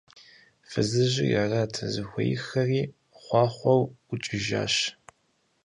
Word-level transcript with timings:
Фызыжьри 0.69 1.29
арат 1.43 1.73
зыхуеиххэри, 1.93 2.81
хъуахъуэу 3.21 3.83
ӀукӀыжащ. 4.07 4.75